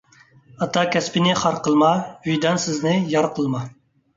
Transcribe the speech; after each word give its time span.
ئاتا 0.65 0.83
كەسپىنى 0.95 1.35
خار 1.41 1.59
قىلما، 1.67 1.91
ۋىجدانسىزنى 2.27 2.95
يار 3.17 3.29
قىلما. 3.39 3.63